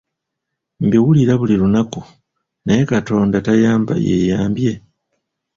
Mbiwulira 0.85 1.33
buli 1.39 1.55
lunaku 1.61 1.99
naye 2.65 2.83
katonda 2.91 3.37
tayamba 3.45 3.93
yeyambye? 4.07 4.71